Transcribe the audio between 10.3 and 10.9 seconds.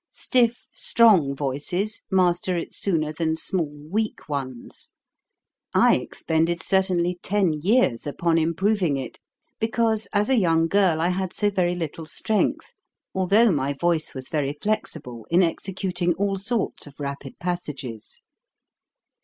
young